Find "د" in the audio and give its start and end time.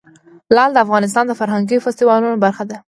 0.73-0.77, 1.27-1.33